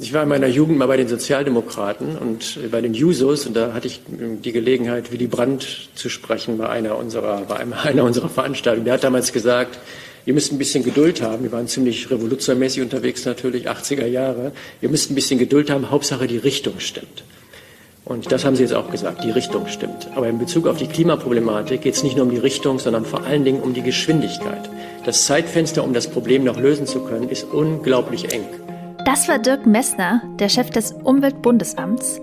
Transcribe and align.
ich 0.00 0.12
war 0.12 0.24
in 0.24 0.28
meiner 0.28 0.48
Jugend 0.48 0.78
mal 0.78 0.88
bei 0.88 0.96
den 0.96 1.08
Sozialdemokraten 1.08 2.16
und 2.16 2.58
bei 2.70 2.80
den 2.80 2.94
Jusos 2.94 3.46
und 3.46 3.54
da 3.54 3.72
hatte 3.72 3.86
ich 3.86 4.00
die 4.08 4.52
Gelegenheit, 4.52 5.12
Willy 5.12 5.28
Brandt 5.28 5.90
zu 5.94 6.08
sprechen 6.08 6.58
bei 6.58 6.68
einer 6.68 6.96
unserer, 6.96 7.42
bei 7.42 7.56
einer 7.84 8.04
unserer 8.04 8.28
Veranstaltungen. 8.28 8.84
Der 8.84 8.94
hat 8.94 9.04
damals 9.04 9.32
gesagt, 9.32 9.78
ihr 10.26 10.34
müsst 10.34 10.52
ein 10.52 10.58
bisschen 10.58 10.82
Geduld 10.82 11.22
haben. 11.22 11.44
Wir 11.44 11.52
waren 11.52 11.68
ziemlich 11.68 12.10
revolutionärmäßig 12.10 12.82
unterwegs 12.82 13.24
natürlich, 13.24 13.70
80er 13.70 14.06
Jahre. 14.06 14.52
Ihr 14.80 14.88
müsst 14.88 15.10
ein 15.10 15.14
bisschen 15.14 15.38
Geduld 15.38 15.70
haben, 15.70 15.90
Hauptsache 15.90 16.26
die 16.26 16.38
Richtung 16.38 16.80
stimmt. 16.80 17.22
Und 18.04 18.32
das 18.32 18.44
haben 18.44 18.56
Sie 18.56 18.62
jetzt 18.62 18.74
auch 18.74 18.90
gesagt, 18.90 19.22
die 19.22 19.30
Richtung 19.30 19.68
stimmt. 19.68 20.08
Aber 20.16 20.26
in 20.26 20.38
Bezug 20.38 20.66
auf 20.66 20.78
die 20.78 20.88
Klimaproblematik 20.88 21.82
geht 21.82 21.94
es 21.94 22.02
nicht 22.02 22.16
nur 22.16 22.26
um 22.26 22.32
die 22.32 22.38
Richtung, 22.38 22.80
sondern 22.80 23.04
vor 23.04 23.22
allen 23.22 23.44
Dingen 23.44 23.60
um 23.60 23.72
die 23.72 23.82
Geschwindigkeit. 23.82 24.68
Das 25.04 25.26
Zeitfenster, 25.26 25.84
um 25.84 25.92
das 25.92 26.08
Problem 26.08 26.42
noch 26.42 26.58
lösen 26.58 26.86
zu 26.86 27.04
können, 27.04 27.28
ist 27.28 27.44
unglaublich 27.44 28.32
eng. 28.32 28.44
Das 29.12 29.26
war 29.26 29.40
Dirk 29.40 29.66
Messner, 29.66 30.22
der 30.38 30.48
Chef 30.48 30.70
des 30.70 30.92
Umweltbundesamts. 30.92 32.20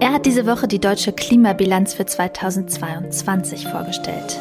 Er 0.00 0.12
hat 0.12 0.26
diese 0.26 0.46
Woche 0.46 0.66
die 0.66 0.80
deutsche 0.80 1.12
Klimabilanz 1.12 1.94
für 1.94 2.06
2022 2.06 3.68
vorgestellt. 3.68 4.40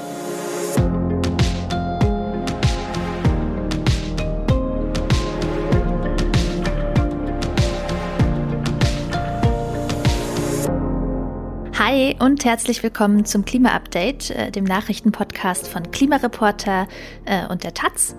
Hi 11.77 12.15
und 12.17 12.43
herzlich 12.43 12.81
willkommen 12.81 13.25
zum 13.25 13.45
Klima-Update, 13.45 14.31
äh, 14.31 14.49
dem 14.49 14.63
Nachrichtenpodcast 14.63 15.67
von 15.67 15.91
Klimareporter 15.91 16.87
äh, 17.25 17.45
und 17.49 17.63
der 17.63 17.75
Taz. 17.75 18.15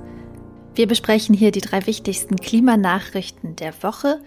Wir 0.77 0.89
besprechen 0.89 1.37
hier 1.37 1.53
die 1.53 1.61
drei 1.61 1.87
wichtigsten 1.87 2.35
Klimanachrichten 2.35 3.55
der 3.55 3.81
Woche. 3.85 4.21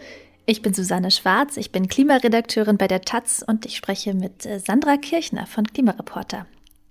Ich 0.46 0.62
bin 0.62 0.74
Susanne 0.74 1.12
Schwarz, 1.12 1.58
ich 1.58 1.74
bin 1.74 1.90
Klimaredakteurin 1.90 2.78
bei 2.78 2.88
der 2.88 3.02
Taz 3.02 3.44
und 3.46 3.66
ich 3.66 3.76
spreche 3.76 4.14
mit 4.14 4.46
äh, 4.46 4.60
Sandra 4.60 4.96
Kirchner 4.96 5.46
von 5.46 5.66
Klimareporter. 5.66 6.46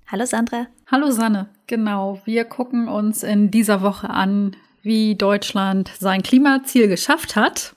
Hallo 0.08 0.26
Sandra. 0.26 0.66
Hallo 0.90 1.10
Sanne. 1.10 1.48
Genau, 1.66 2.20
wir 2.26 2.44
gucken 2.44 2.86
uns 2.86 3.22
in 3.22 3.50
dieser 3.50 3.80
Woche 3.80 4.10
an, 4.10 4.54
wie 4.82 5.14
Deutschland 5.14 5.90
sein 5.98 6.22
Klimaziel 6.22 6.86
geschafft 6.86 7.34
hat 7.34 7.74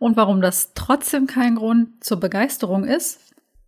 und 0.00 0.16
warum 0.16 0.40
das 0.40 0.72
trotzdem 0.74 1.28
kein 1.28 1.54
Grund 1.54 2.02
zur 2.02 2.18
Begeisterung 2.18 2.82
ist. 2.82 3.20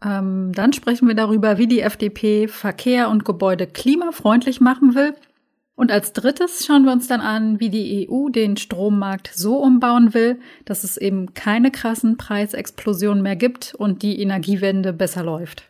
Ähm, 0.05 0.51
dann 0.57 0.73
sprechen 0.73 1.07
wir 1.07 1.15
darüber, 1.15 1.57
wie 1.57 1.69
die 1.69 1.83
FDP 1.83 2.49
Verkehr 2.49 3.09
und 3.11 3.25
Gebäude 3.25 3.69
klimafreundlich 3.69 4.61
machen 4.61 4.97
will. 4.97 5.15
Und 5.75 5.91
als 5.91 6.13
drittes 6.13 6.67
schauen 6.67 6.85
wir 6.85 6.93
uns 6.93 7.09
dann 7.09 7.21
an, 7.21 7.59
wie 7.59 7.71
die 7.71 8.09
EU 8.09 8.29
den 8.29 8.57
Strommarkt 8.57 9.31
so 9.35 9.57
umbauen 9.59 10.13
will, 10.13 10.39
dass 10.65 10.85
es 10.85 10.97
eben 10.97 11.35
keine 11.35 11.71
krassen 11.71 12.17
Preisexplosionen 12.17 13.23
mehr 13.23 13.37
gibt 13.37 13.75
und 13.75 14.03
die 14.03 14.21
Energiewende 14.21 14.93
besser 14.93 15.23
läuft. 15.23 15.65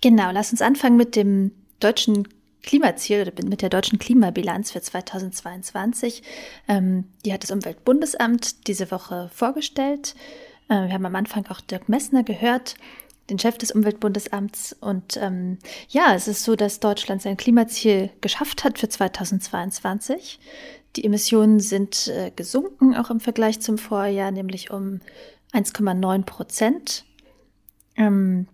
Genau, 0.00 0.30
lass 0.32 0.50
uns 0.50 0.60
anfangen 0.60 0.96
mit 0.96 1.16
dem 1.16 1.52
deutschen 1.80 2.28
Klimaziel 2.62 3.22
oder 3.22 3.48
mit 3.48 3.62
der 3.62 3.68
deutschen 3.68 3.98
Klimabilanz 3.98 4.72
für 4.72 4.80
2022. 4.80 6.22
Ähm, 6.66 7.04
die 7.24 7.32
hat 7.32 7.42
das 7.42 7.50
Umweltbundesamt 7.50 8.66
diese 8.66 8.90
Woche 8.90 9.30
vorgestellt. 9.32 10.14
Äh, 10.68 10.86
wir 10.86 10.92
haben 10.92 11.06
am 11.06 11.14
Anfang 11.14 11.46
auch 11.46 11.60
Dirk 11.60 11.88
Messner 11.88 12.24
gehört 12.24 12.74
den 13.30 13.38
Chef 13.38 13.58
des 13.58 13.70
Umweltbundesamts. 13.70 14.76
Und 14.80 15.16
ähm, 15.16 15.58
ja, 15.88 16.14
es 16.14 16.28
ist 16.28 16.44
so, 16.44 16.56
dass 16.56 16.80
Deutschland 16.80 17.22
sein 17.22 17.36
Klimaziel 17.36 18.10
geschafft 18.20 18.64
hat 18.64 18.78
für 18.78 18.88
2022. 18.88 20.38
Die 20.96 21.04
Emissionen 21.04 21.60
sind 21.60 22.08
äh, 22.08 22.30
gesunken, 22.34 22.94
auch 22.94 23.10
im 23.10 23.20
Vergleich 23.20 23.60
zum 23.60 23.78
Vorjahr, 23.78 24.30
nämlich 24.30 24.70
um 24.70 25.00
1,9 25.52 26.22
Prozent. 26.24 27.04
Ähm, 27.96 28.46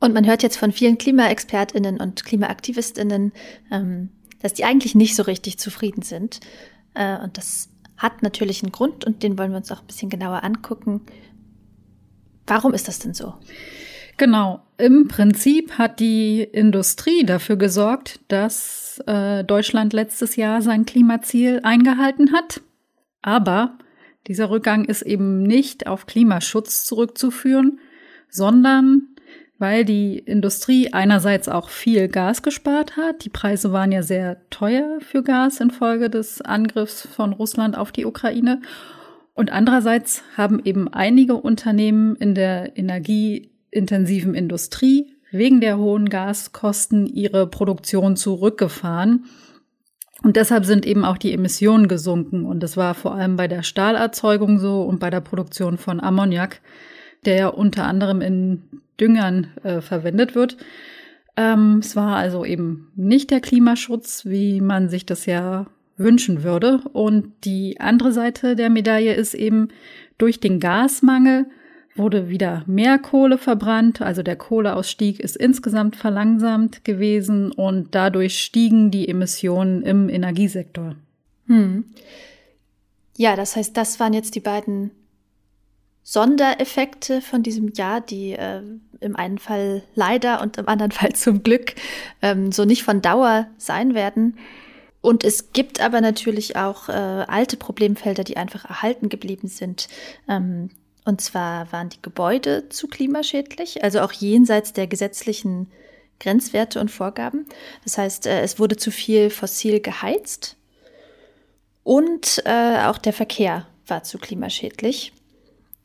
und 0.00 0.14
man 0.14 0.26
hört 0.26 0.42
jetzt 0.42 0.56
von 0.56 0.72
vielen 0.72 0.98
Klimaexpertinnen 0.98 2.00
und 2.00 2.24
Klimaaktivistinnen, 2.24 3.32
ähm, 3.70 4.10
dass 4.40 4.54
die 4.54 4.64
eigentlich 4.64 4.94
nicht 4.94 5.16
so 5.16 5.24
richtig 5.24 5.58
zufrieden 5.58 6.02
sind. 6.02 6.40
Äh, 6.94 7.18
und 7.18 7.36
das 7.36 7.68
hat 7.96 8.22
natürlich 8.22 8.62
einen 8.62 8.72
Grund 8.72 9.04
und 9.04 9.22
den 9.22 9.36
wollen 9.38 9.50
wir 9.50 9.58
uns 9.58 9.72
auch 9.72 9.80
ein 9.80 9.86
bisschen 9.86 10.08
genauer 10.08 10.44
angucken. 10.44 11.02
Warum 12.48 12.74
ist 12.74 12.88
das 12.88 12.98
denn 12.98 13.14
so? 13.14 13.34
Genau. 14.16 14.62
Im 14.78 15.08
Prinzip 15.08 15.78
hat 15.78 16.00
die 16.00 16.42
Industrie 16.42 17.24
dafür 17.24 17.56
gesorgt, 17.56 18.20
dass 18.28 19.00
äh, 19.06 19.44
Deutschland 19.44 19.92
letztes 19.92 20.36
Jahr 20.36 20.62
sein 20.62 20.86
Klimaziel 20.86 21.60
eingehalten 21.62 22.32
hat. 22.32 22.60
Aber 23.22 23.78
dieser 24.26 24.50
Rückgang 24.50 24.84
ist 24.84 25.02
eben 25.02 25.42
nicht 25.42 25.86
auf 25.86 26.06
Klimaschutz 26.06 26.84
zurückzuführen, 26.84 27.78
sondern 28.28 29.08
weil 29.58 29.84
die 29.84 30.18
Industrie 30.18 30.92
einerseits 30.92 31.48
auch 31.48 31.68
viel 31.68 32.08
Gas 32.08 32.42
gespart 32.42 32.96
hat. 32.96 33.24
Die 33.24 33.30
Preise 33.30 33.72
waren 33.72 33.90
ja 33.90 34.02
sehr 34.02 34.48
teuer 34.50 34.98
für 35.00 35.22
Gas 35.22 35.60
infolge 35.60 36.10
des 36.10 36.40
Angriffs 36.40 37.06
von 37.06 37.32
Russland 37.32 37.76
auf 37.76 37.90
die 37.90 38.06
Ukraine. 38.06 38.60
Und 39.38 39.52
andererseits 39.52 40.24
haben 40.36 40.60
eben 40.64 40.92
einige 40.92 41.36
Unternehmen 41.36 42.16
in 42.16 42.34
der 42.34 42.76
energieintensiven 42.76 44.34
Industrie 44.34 45.14
wegen 45.30 45.60
der 45.60 45.78
hohen 45.78 46.08
Gaskosten 46.08 47.06
ihre 47.06 47.46
Produktion 47.46 48.16
zurückgefahren. 48.16 49.26
Und 50.24 50.34
deshalb 50.34 50.64
sind 50.64 50.84
eben 50.84 51.04
auch 51.04 51.18
die 51.18 51.32
Emissionen 51.32 51.86
gesunken. 51.86 52.46
Und 52.46 52.64
das 52.64 52.76
war 52.76 52.94
vor 52.94 53.14
allem 53.14 53.36
bei 53.36 53.46
der 53.46 53.62
Stahlerzeugung 53.62 54.58
so 54.58 54.82
und 54.82 54.98
bei 54.98 55.08
der 55.08 55.20
Produktion 55.20 55.78
von 55.78 56.00
Ammoniak, 56.00 56.60
der 57.24 57.36
ja 57.36 57.46
unter 57.46 57.84
anderem 57.84 58.20
in 58.20 58.64
Düngern 59.00 59.52
äh, 59.62 59.80
verwendet 59.80 60.34
wird. 60.34 60.56
Ähm, 61.36 61.78
es 61.78 61.94
war 61.94 62.16
also 62.16 62.44
eben 62.44 62.90
nicht 62.96 63.30
der 63.30 63.38
Klimaschutz, 63.38 64.24
wie 64.24 64.60
man 64.60 64.88
sich 64.88 65.06
das 65.06 65.26
ja 65.26 65.66
wünschen 65.98 66.42
würde. 66.42 66.80
Und 66.92 67.32
die 67.44 67.80
andere 67.80 68.12
Seite 68.12 68.56
der 68.56 68.70
Medaille 68.70 69.14
ist 69.14 69.34
eben, 69.34 69.68
durch 70.16 70.40
den 70.40 70.60
Gasmangel 70.60 71.46
wurde 71.98 72.28
wieder 72.28 72.64
mehr 72.66 72.98
Kohle 72.98 73.38
verbrannt, 73.38 74.00
also 74.00 74.22
der 74.22 74.36
Kohleausstieg 74.36 75.20
ist 75.20 75.36
insgesamt 75.36 75.96
verlangsamt 75.96 76.84
gewesen 76.84 77.52
und 77.52 77.94
dadurch 77.94 78.40
stiegen 78.40 78.90
die 78.90 79.08
Emissionen 79.08 79.82
im 79.82 80.08
Energiesektor. 80.08 80.94
Hm. 81.46 81.84
Ja, 83.16 83.34
das 83.34 83.56
heißt, 83.56 83.76
das 83.76 83.98
waren 83.98 84.12
jetzt 84.12 84.36
die 84.36 84.40
beiden 84.40 84.92
Sondereffekte 86.04 87.20
von 87.20 87.42
diesem 87.42 87.72
Jahr, 87.74 88.00
die 88.00 88.32
äh, 88.32 88.62
im 89.00 89.16
einen 89.16 89.38
Fall 89.38 89.82
leider 89.94 90.40
und 90.40 90.56
im 90.56 90.68
anderen 90.68 90.92
Fall 90.92 91.12
zum 91.12 91.42
Glück 91.42 91.74
ähm, 92.22 92.52
so 92.52 92.64
nicht 92.64 92.84
von 92.84 93.02
Dauer 93.02 93.48
sein 93.58 93.94
werden. 93.94 94.38
Und 95.00 95.24
es 95.24 95.52
gibt 95.52 95.80
aber 95.80 96.00
natürlich 96.00 96.56
auch 96.56 96.88
äh, 96.88 96.92
alte 96.92 97.56
Problemfelder, 97.56 98.24
die 98.24 98.36
einfach 98.36 98.64
erhalten 98.64 99.08
geblieben 99.08 99.48
sind. 99.48 99.88
Ähm, 100.28 100.70
und 101.04 101.20
zwar 101.20 101.72
waren 101.72 101.88
die 101.88 102.02
Gebäude 102.02 102.68
zu 102.68 102.88
klimaschädlich, 102.88 103.82
also 103.84 104.00
auch 104.00 104.12
jenseits 104.12 104.72
der 104.72 104.86
gesetzlichen 104.86 105.70
Grenzwerte 106.20 106.80
und 106.80 106.90
Vorgaben. 106.90 107.46
Das 107.84 107.96
heißt, 107.96 108.26
äh, 108.26 108.42
es 108.42 108.58
wurde 108.58 108.76
zu 108.76 108.90
viel 108.90 109.30
fossil 109.30 109.80
geheizt 109.80 110.56
und 111.84 112.42
äh, 112.44 112.82
auch 112.84 112.98
der 112.98 113.12
Verkehr 113.12 113.66
war 113.86 114.02
zu 114.02 114.18
klimaschädlich. 114.18 115.12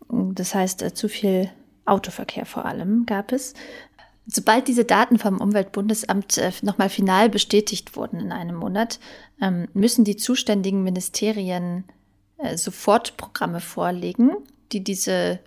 Das 0.10 0.54
heißt, 0.54 0.82
äh, 0.82 0.94
zu 0.94 1.08
viel 1.08 1.50
Autoverkehr 1.86 2.46
vor 2.46 2.66
allem 2.66 3.06
gab 3.06 3.32
es. 3.32 3.54
Sobald 4.26 4.70
diese 4.70 4.86
Daten 4.86 5.20
vom 5.20 5.42
Umweltbundesamt 5.42 6.38
äh, 6.38 6.52
nochmal 6.62 6.90
final 6.90 7.30
bestätigt 7.30 7.96
wurden 7.98 8.20
in 8.20 8.32
einem 8.32 8.56
Monat, 8.56 9.00
ähm, 9.42 9.68
müssen 9.74 10.06
die 10.06 10.16
zuständigen 10.16 10.84
Ministerien 10.84 11.84
äh, 12.38 12.56
sofort 12.56 13.18
Programme 13.18 13.60
vorlegen, 13.60 14.32
die 14.72 14.82
diese 14.82 15.40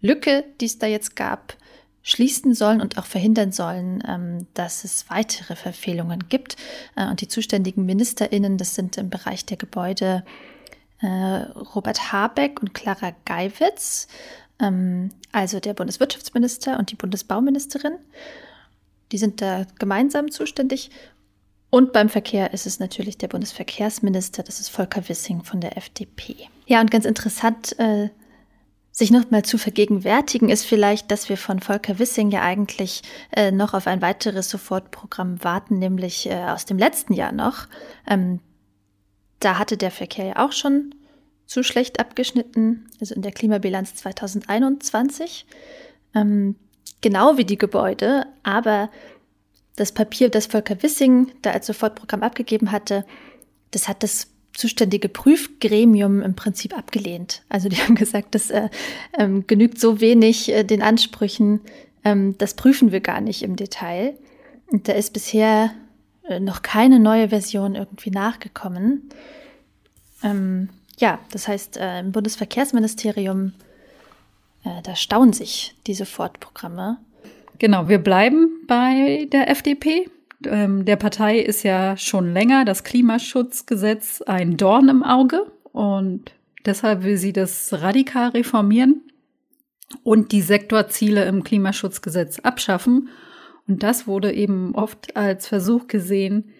Lücke, 0.00 0.44
die 0.60 0.66
es 0.66 0.78
da 0.78 0.88
jetzt 0.88 1.14
gab, 1.14 1.56
schließen 2.02 2.54
sollen 2.54 2.80
und 2.80 2.98
auch 2.98 3.06
verhindern 3.06 3.52
sollen, 3.52 4.02
ähm, 4.06 4.46
dass 4.54 4.82
es 4.82 5.08
weitere 5.10 5.54
Verfehlungen 5.54 6.28
gibt. 6.28 6.56
Äh, 6.96 7.08
und 7.08 7.20
die 7.20 7.28
zuständigen 7.28 7.86
Ministerinnen, 7.86 8.58
das 8.58 8.74
sind 8.74 8.96
im 8.96 9.10
Bereich 9.10 9.44
der 9.44 9.56
Gebäude 9.56 10.24
Robert 11.00 12.10
Habeck 12.10 12.60
und 12.60 12.74
Clara 12.74 13.12
Geiwitz 13.24 14.08
ähm, 14.60 15.10
also 15.32 15.60
der 15.60 15.74
Bundeswirtschaftsminister 15.74 16.78
und 16.78 16.90
die 16.90 16.96
Bundesbauministerin. 16.96 17.94
Die 19.12 19.18
sind 19.18 19.40
da 19.40 19.66
gemeinsam 19.78 20.30
zuständig. 20.30 20.90
Und 21.70 21.92
beim 21.92 22.08
Verkehr 22.08 22.52
ist 22.54 22.66
es 22.66 22.80
natürlich 22.80 23.18
der 23.18 23.28
Bundesverkehrsminister, 23.28 24.42
das 24.42 24.58
ist 24.58 24.70
Volker 24.70 25.08
Wissing 25.08 25.44
von 25.44 25.60
der 25.60 25.76
FDP. 25.76 26.36
Ja, 26.66 26.80
und 26.80 26.90
ganz 26.90 27.04
interessant, 27.04 27.78
äh, 27.78 28.08
sich 28.90 29.10
noch 29.10 29.30
mal 29.30 29.44
zu 29.44 29.58
vergegenwärtigen, 29.58 30.48
ist 30.48 30.64
vielleicht, 30.64 31.10
dass 31.10 31.28
wir 31.28 31.36
von 31.36 31.60
Volker 31.60 31.98
Wissing 31.98 32.30
ja 32.30 32.42
eigentlich 32.42 33.02
äh, 33.32 33.52
noch 33.52 33.74
auf 33.74 33.86
ein 33.86 34.00
weiteres 34.00 34.48
Sofortprogramm 34.48 35.44
warten, 35.44 35.78
nämlich 35.78 36.28
äh, 36.28 36.46
aus 36.46 36.64
dem 36.64 36.78
letzten 36.78 37.12
Jahr 37.12 37.32
noch. 37.32 37.68
Ähm, 38.08 38.40
da 39.40 39.58
hatte 39.58 39.76
der 39.76 39.90
Verkehr 39.90 40.26
ja 40.26 40.44
auch 40.44 40.52
schon 40.52 40.94
so 41.48 41.62
schlecht 41.62 41.98
abgeschnitten, 41.98 42.86
also 43.00 43.14
in 43.14 43.22
der 43.22 43.32
Klimabilanz 43.32 43.94
2021. 43.94 45.46
Ähm, 46.14 46.56
genau 47.00 47.38
wie 47.38 47.44
die 47.44 47.56
Gebäude, 47.56 48.26
aber 48.42 48.90
das 49.74 49.92
Papier, 49.92 50.28
das 50.28 50.46
Volker 50.46 50.82
Wissing 50.82 51.32
da 51.40 51.52
als 51.52 51.66
Sofortprogramm 51.66 52.22
abgegeben 52.22 52.70
hatte, 52.70 53.04
das 53.70 53.88
hat 53.88 54.02
das 54.02 54.28
zuständige 54.52 55.08
Prüfgremium 55.08 56.20
im 56.20 56.36
Prinzip 56.36 56.76
abgelehnt. 56.76 57.42
Also 57.48 57.70
die 57.70 57.76
haben 57.82 57.94
gesagt, 57.94 58.34
das 58.34 58.50
äh, 58.50 58.68
ähm, 59.16 59.46
genügt 59.46 59.80
so 59.80 60.02
wenig 60.02 60.52
äh, 60.52 60.64
den 60.64 60.82
Ansprüchen, 60.82 61.60
ähm, 62.04 62.36
das 62.36 62.54
prüfen 62.54 62.92
wir 62.92 63.00
gar 63.00 63.22
nicht 63.22 63.42
im 63.42 63.56
Detail. 63.56 64.18
Und 64.66 64.86
da 64.86 64.92
ist 64.92 65.14
bisher 65.14 65.70
äh, 66.24 66.40
noch 66.40 66.60
keine 66.60 67.00
neue 67.00 67.30
Version 67.30 67.74
irgendwie 67.74 68.10
nachgekommen. 68.10 69.08
Ähm, 70.22 70.68
ja, 70.98 71.18
das 71.32 71.48
heißt, 71.48 71.76
äh, 71.76 72.00
im 72.00 72.12
Bundesverkehrsministerium, 72.12 73.52
äh, 74.64 74.82
da 74.82 74.96
staunen 74.96 75.32
sich 75.32 75.74
die 75.86 75.94
Sofortprogramme. 75.94 76.98
Genau, 77.58 77.88
wir 77.88 77.98
bleiben 77.98 78.64
bei 78.66 79.28
der 79.32 79.50
FDP. 79.50 80.10
Ähm, 80.44 80.84
der 80.84 80.96
Partei 80.96 81.38
ist 81.38 81.62
ja 81.64 81.96
schon 81.96 82.32
länger 82.32 82.64
das 82.64 82.84
Klimaschutzgesetz 82.84 84.22
ein 84.22 84.56
Dorn 84.56 84.88
im 84.88 85.02
Auge 85.02 85.50
und 85.72 86.32
deshalb 86.64 87.02
will 87.02 87.16
sie 87.16 87.32
das 87.32 87.72
radikal 87.72 88.30
reformieren 88.30 89.02
und 90.04 90.32
die 90.32 90.42
Sektorziele 90.42 91.24
im 91.24 91.42
Klimaschutzgesetz 91.42 92.38
abschaffen. 92.40 93.08
Und 93.66 93.82
das 93.82 94.06
wurde 94.06 94.32
eben 94.32 94.74
oft 94.74 95.16
als 95.16 95.48
Versuch 95.48 95.88
gesehen, 95.88 96.52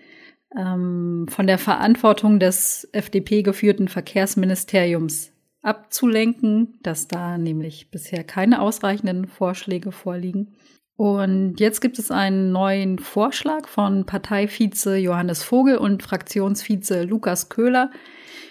ähm, 0.57 1.27
von 1.29 1.47
der 1.47 1.59
Verantwortung 1.59 2.39
des 2.39 2.89
FDP 2.93 3.43
geführten 3.43 3.89
Verkehrsministeriums 3.89 5.33
abzulenken, 5.63 6.79
dass 6.83 7.09
da 7.09 7.37
nämlich 7.37 7.91
bisher 7.91 8.25
keine 8.25 8.63
ausreichenden 8.63 9.27
Vorschläge 9.27 9.93
vorliegen. 9.93 10.55
Und 10.97 11.61
jetzt 11.61 11.81
gibt 11.81 11.99
es 11.99 12.11
einen 12.11 12.51
neuen 12.51 12.99
Vorschlag 12.99 13.69
von 13.69 14.05
Parteivize 14.05 14.97
Johannes 14.97 15.45
Vogel 15.45 15.77
und 15.77 16.03
Fraktionsvize 16.03 17.05
Lukas 17.05 17.49
Köhler, 17.49 17.93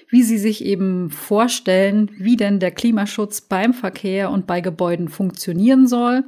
wie 0.10 0.24
sie 0.24 0.38
sich 0.38 0.64
eben 0.64 1.10
vorstellen, 1.10 2.10
wie 2.18 2.38
denn 2.38 2.60
der 2.60 2.72
Klimaschutz 2.72 3.42
beim 3.42 3.74
Verkehr 3.74 4.32
und 4.32 4.48
bei 4.48 4.62
Gebäuden 4.62 5.10
funktionieren 5.10 5.88
soll. 5.88 6.24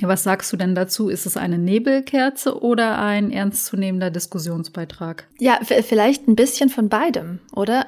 Was 0.00 0.22
sagst 0.22 0.50
du 0.52 0.56
denn 0.56 0.74
dazu? 0.74 1.10
Ist 1.10 1.26
es 1.26 1.36
eine 1.36 1.58
Nebelkerze 1.58 2.62
oder 2.62 2.98
ein 2.98 3.30
ernstzunehmender 3.30 4.10
Diskussionsbeitrag? 4.10 5.28
Ja, 5.38 5.60
vielleicht 5.62 6.26
ein 6.28 6.36
bisschen 6.36 6.70
von 6.70 6.88
beidem, 6.88 7.40
oder? 7.54 7.86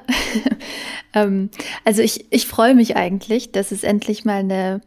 ähm, 1.13 1.49
also 1.83 2.03
ich, 2.03 2.31
ich 2.31 2.45
freue 2.45 2.75
mich 2.75 2.95
eigentlich, 2.95 3.51
dass 3.51 3.71
es 3.71 3.83
endlich 3.83 4.23
mal 4.23 4.39
eine 4.39 4.81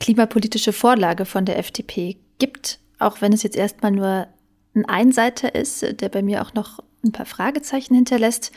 klimapolitische 0.00 0.72
Vorlage 0.72 1.26
von 1.26 1.44
der 1.44 1.58
FDP 1.58 2.16
gibt, 2.38 2.78
auch 2.98 3.20
wenn 3.20 3.34
es 3.34 3.42
jetzt 3.42 3.56
erstmal 3.56 3.92
nur 3.92 4.26
ein 4.74 4.86
Einseiter 4.86 5.54
ist, 5.54 6.00
der 6.00 6.08
bei 6.08 6.22
mir 6.22 6.40
auch 6.40 6.54
noch 6.54 6.80
ein 7.04 7.12
paar 7.12 7.26
Fragezeichen 7.26 7.94
hinterlässt. 7.94 8.52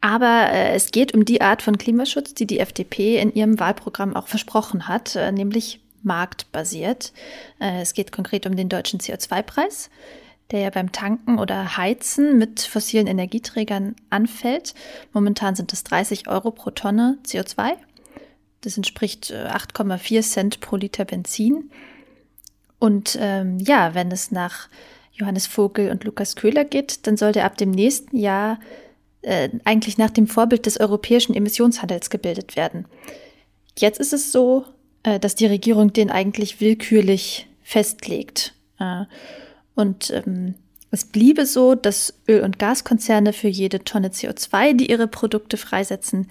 Aber 0.00 0.48
äh, 0.50 0.74
es 0.74 0.90
geht 0.90 1.12
um 1.12 1.26
die 1.26 1.42
Art 1.42 1.60
von 1.60 1.76
Klimaschutz, 1.76 2.32
die 2.32 2.46
die 2.46 2.58
FDP 2.58 3.18
in 3.18 3.34
ihrem 3.34 3.60
Wahlprogramm 3.60 4.16
auch 4.16 4.28
versprochen 4.28 4.88
hat, 4.88 5.14
äh, 5.14 5.30
nämlich 5.30 5.81
marktbasiert. 6.02 7.12
Äh, 7.60 7.82
es 7.82 7.94
geht 7.94 8.12
konkret 8.12 8.46
um 8.46 8.56
den 8.56 8.68
deutschen 8.68 9.00
CO2-Preis, 9.00 9.90
der 10.50 10.60
ja 10.60 10.70
beim 10.70 10.92
Tanken 10.92 11.38
oder 11.38 11.76
Heizen 11.76 12.38
mit 12.38 12.60
fossilen 12.60 13.06
Energieträgern 13.06 13.96
anfällt. 14.10 14.74
Momentan 15.12 15.54
sind 15.54 15.72
es 15.72 15.84
30 15.84 16.28
Euro 16.28 16.50
pro 16.50 16.70
Tonne 16.70 17.18
CO2 17.26 17.76
das 18.62 18.76
entspricht 18.76 19.32
8,4 19.32 20.18
äh, 20.18 20.22
Cent 20.22 20.60
pro 20.60 20.76
Liter 20.76 21.04
Benzin. 21.04 21.70
Und 22.78 23.18
ähm, 23.20 23.58
ja, 23.58 23.94
wenn 23.94 24.10
es 24.10 24.30
nach 24.30 24.68
Johannes 25.12 25.46
Vogel 25.46 25.90
und 25.90 26.04
Lukas 26.04 26.36
Köhler 26.36 26.64
geht, 26.64 27.06
dann 27.06 27.16
sollte 27.16 27.44
ab 27.44 27.56
dem 27.56 27.70
nächsten 27.70 28.16
Jahr 28.16 28.58
äh, 29.20 29.50
eigentlich 29.64 29.98
nach 29.98 30.10
dem 30.10 30.26
Vorbild 30.26 30.66
des 30.66 30.80
europäischen 30.80 31.34
Emissionshandels 31.34 32.08
gebildet 32.08 32.56
werden. 32.56 32.86
Jetzt 33.78 34.00
ist 34.00 34.12
es 34.12 34.32
so, 34.32 34.64
äh, 35.02 35.18
dass 35.18 35.34
die 35.34 35.46
Regierung 35.46 35.92
den 35.92 36.10
eigentlich 36.10 36.60
willkürlich 36.60 37.46
festlegt. 37.62 38.54
Äh, 38.78 39.04
und 39.74 40.10
ähm, 40.10 40.54
es 40.90 41.06
bliebe 41.06 41.46
so, 41.46 41.74
dass 41.74 42.14
Öl- 42.28 42.42
und 42.42 42.58
Gaskonzerne 42.58 43.32
für 43.32 43.48
jede 43.48 43.82
Tonne 43.82 44.08
CO2, 44.08 44.74
die 44.74 44.90
ihre 44.90 45.08
Produkte 45.08 45.56
freisetzen, 45.56 46.28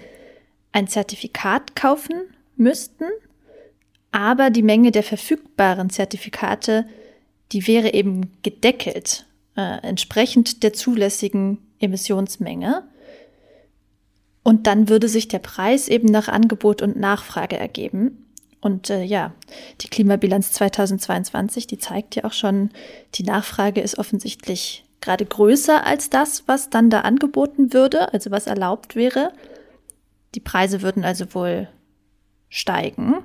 ein 0.72 0.88
Zertifikat 0.88 1.76
kaufen 1.76 2.14
müssten, 2.56 3.06
aber 4.12 4.50
die 4.50 4.62
Menge 4.62 4.92
der 4.92 5.04
verfügbaren 5.04 5.90
Zertifikate, 5.90 6.86
die 7.52 7.68
wäre 7.68 7.94
eben 7.94 8.32
gedeckelt, 8.44 9.26
äh, 9.56 9.80
entsprechend 9.82 10.64
der 10.64 10.74
zulässigen 10.74 11.58
Emissionsmenge. 11.80 12.84
Und 14.44 14.68
dann 14.68 14.90
würde 14.90 15.08
sich 15.08 15.28
der 15.28 15.40
Preis 15.40 15.88
eben 15.88 16.08
nach 16.08 16.28
Angebot 16.28 16.82
und 16.82 16.98
Nachfrage 16.98 17.58
ergeben. 17.58 18.31
Und 18.62 18.92
äh, 18.92 19.04
ja, 19.04 19.34
die 19.82 19.88
Klimabilanz 19.88 20.52
2022, 20.54 21.68
die 21.68 21.80
zeigt 21.80 22.16
ja 22.16 22.24
auch 22.24 22.34
schon, 22.34 22.70
die 23.16 23.24
Nachfrage 23.24 23.82
ist 23.82 23.98
offensichtlich 23.98 24.86
gerade 25.02 25.26
größer 25.26 25.86
als 25.86 26.12
das, 26.12 26.44
was 26.48 26.70
dann 26.70 26.92
da 26.92 27.02
angeboten 27.02 27.74
würde, 27.74 28.14
also 28.14 28.30
was 28.30 28.46
erlaubt 28.46 28.96
wäre. 28.96 29.34
Die 30.36 30.40
Preise 30.40 30.84
würden 30.84 31.04
also 31.04 31.34
wohl 31.34 31.68
steigen. 32.50 33.16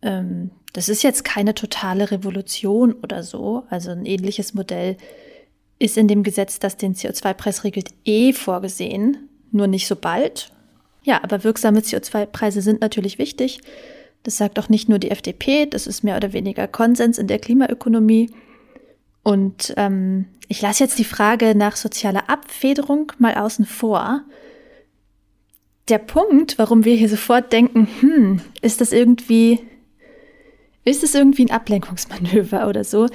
Ähm, 0.00 0.52
das 0.72 0.88
ist 0.88 1.02
jetzt 1.02 1.24
keine 1.24 1.54
totale 1.54 2.12
Revolution 2.12 2.94
oder 2.94 3.24
so. 3.24 3.64
Also 3.68 3.90
ein 3.90 4.06
ähnliches 4.06 4.54
Modell 4.54 4.96
ist 5.80 5.98
in 5.98 6.06
dem 6.06 6.22
Gesetz, 6.22 6.60
das 6.60 6.76
den 6.76 6.94
CO2-Preis 6.94 7.64
regelt, 7.64 7.88
eh 8.04 8.32
vorgesehen, 8.32 9.28
nur 9.50 9.66
nicht 9.66 9.88
so 9.88 9.96
bald. 9.96 10.52
Ja, 11.02 11.24
aber 11.24 11.42
wirksame 11.42 11.80
CO2-Preise 11.80 12.62
sind 12.62 12.80
natürlich 12.80 13.18
wichtig. 13.18 13.60
Das 14.22 14.36
sagt 14.36 14.58
auch 14.58 14.68
nicht 14.68 14.88
nur 14.88 14.98
die 14.98 15.10
FDP, 15.10 15.66
das 15.66 15.86
ist 15.86 16.04
mehr 16.04 16.16
oder 16.16 16.32
weniger 16.32 16.68
Konsens 16.68 17.18
in 17.18 17.26
der 17.26 17.38
Klimaökonomie. 17.38 18.30
Und 19.22 19.74
ähm, 19.76 20.26
ich 20.48 20.60
lasse 20.60 20.84
jetzt 20.84 20.98
die 20.98 21.04
Frage 21.04 21.54
nach 21.54 21.76
sozialer 21.76 22.28
Abfederung 22.28 23.12
mal 23.18 23.34
außen 23.34 23.64
vor. 23.64 24.22
Der 25.88 25.98
Punkt, 25.98 26.58
warum 26.58 26.84
wir 26.84 26.94
hier 26.94 27.08
sofort 27.08 27.52
denken, 27.52 27.88
hm, 28.00 28.40
ist 28.60 28.80
das 28.80 28.92
irgendwie, 28.92 29.60
ist 30.84 31.02
das 31.02 31.14
irgendwie 31.14 31.44
ein 31.44 31.50
Ablenkungsmanöver 31.50 32.68
oder 32.68 32.84
so, 32.84 33.08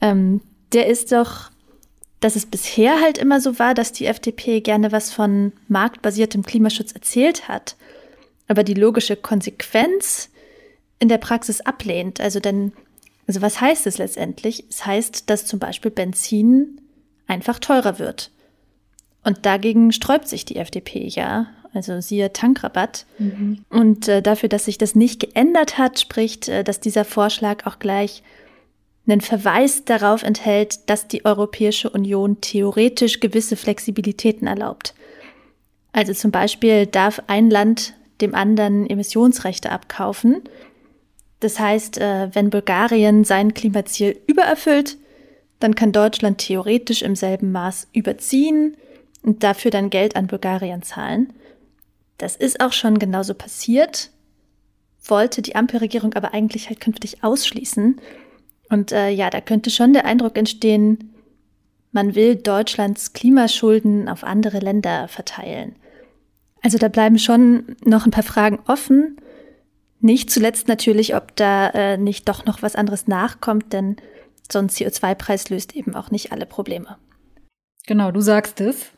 ähm, 0.00 0.40
der 0.72 0.86
ist 0.86 1.12
doch, 1.12 1.50
dass 2.20 2.36
es 2.36 2.46
bisher 2.46 3.00
halt 3.00 3.18
immer 3.18 3.40
so 3.40 3.58
war, 3.58 3.74
dass 3.74 3.92
die 3.92 4.06
FDP 4.06 4.60
gerne 4.60 4.92
was 4.92 5.12
von 5.12 5.52
marktbasiertem 5.68 6.42
Klimaschutz 6.42 6.92
erzählt 6.92 7.48
hat, 7.48 7.76
aber 8.48 8.64
die 8.64 8.74
logische 8.74 9.16
Konsequenz 9.16 10.30
in 10.98 11.08
der 11.08 11.18
Praxis 11.18 11.60
ablehnt. 11.60 12.20
Also 12.20 12.40
denn, 12.40 12.72
also 13.26 13.42
was 13.42 13.60
heißt 13.60 13.86
es 13.86 13.98
letztendlich? 13.98 14.64
Es 14.68 14.84
heißt, 14.86 15.30
dass 15.30 15.46
zum 15.46 15.58
Beispiel 15.58 15.90
Benzin 15.90 16.80
einfach 17.26 17.58
teurer 17.58 17.98
wird. 17.98 18.30
Und 19.24 19.44
dagegen 19.44 19.92
sträubt 19.92 20.28
sich 20.28 20.44
die 20.44 20.56
FDP 20.56 21.06
ja 21.08 21.48
also 21.74 22.00
siehe 22.00 22.32
Tankrabatt. 22.32 23.06
Mhm. 23.18 23.64
Und 23.70 24.08
äh, 24.08 24.22
dafür, 24.22 24.48
dass 24.48 24.66
sich 24.66 24.78
das 24.78 24.94
nicht 24.94 25.20
geändert 25.20 25.78
hat, 25.78 26.00
spricht, 26.00 26.48
äh, 26.48 26.64
dass 26.64 26.80
dieser 26.80 27.04
Vorschlag 27.04 27.66
auch 27.66 27.78
gleich 27.78 28.22
einen 29.06 29.20
Verweis 29.20 29.84
darauf 29.84 30.22
enthält, 30.22 30.90
dass 30.90 31.08
die 31.08 31.24
Europäische 31.24 31.88
Union 31.88 32.40
theoretisch 32.40 33.20
gewisse 33.20 33.56
Flexibilitäten 33.56 34.46
erlaubt. 34.46 34.94
Also 35.92 36.12
zum 36.12 36.30
Beispiel 36.30 36.86
darf 36.86 37.22
ein 37.26 37.48
Land 37.50 37.94
dem 38.20 38.34
anderen 38.34 38.88
Emissionsrechte 38.88 39.70
abkaufen. 39.70 40.42
Das 41.40 41.58
heißt, 41.60 41.98
äh, 41.98 42.34
wenn 42.34 42.50
Bulgarien 42.50 43.24
sein 43.24 43.54
Klimaziel 43.54 44.18
übererfüllt, 44.26 44.96
dann 45.60 45.74
kann 45.74 45.92
Deutschland 45.92 46.38
theoretisch 46.38 47.02
im 47.02 47.16
selben 47.16 47.52
Maß 47.52 47.88
überziehen 47.92 48.76
und 49.22 49.42
dafür 49.42 49.70
dann 49.70 49.90
Geld 49.90 50.16
an 50.16 50.26
Bulgarien 50.26 50.82
zahlen. 50.82 51.32
Das 52.18 52.36
ist 52.36 52.60
auch 52.60 52.72
schon 52.72 52.98
genauso 52.98 53.34
passiert, 53.34 54.10
wollte 55.04 55.42
die 55.42 55.54
Ampelregierung 55.54 56.14
aber 56.14 56.34
eigentlich 56.34 56.68
halt 56.68 56.80
künftig 56.80 57.22
ausschließen. 57.22 58.00
Und 58.68 58.92
äh, 58.92 59.10
ja, 59.10 59.30
da 59.30 59.40
könnte 59.40 59.70
schon 59.70 59.92
der 59.92 60.04
Eindruck 60.04 60.36
entstehen, 60.36 61.14
man 61.92 62.14
will 62.14 62.36
Deutschlands 62.36 63.12
Klimaschulden 63.12 64.08
auf 64.08 64.24
andere 64.24 64.58
Länder 64.58 65.08
verteilen. 65.08 65.76
Also 66.62 66.76
da 66.76 66.88
bleiben 66.88 67.18
schon 67.18 67.76
noch 67.84 68.04
ein 68.04 68.10
paar 68.10 68.24
Fragen 68.24 68.58
offen. 68.66 69.16
Nicht 70.00 70.30
zuletzt 70.30 70.68
natürlich, 70.68 71.14
ob 71.16 71.34
da 71.36 71.68
äh, 71.70 71.96
nicht 71.96 72.28
doch 72.28 72.44
noch 72.44 72.62
was 72.62 72.76
anderes 72.76 73.06
nachkommt, 73.08 73.72
denn 73.72 73.96
so 74.50 74.58
ein 74.58 74.68
CO2-Preis 74.68 75.50
löst 75.50 75.74
eben 75.74 75.94
auch 75.94 76.10
nicht 76.10 76.32
alle 76.32 76.46
Probleme. 76.46 76.96
Genau, 77.86 78.10
du 78.10 78.20
sagst 78.20 78.60
es. 78.60 78.92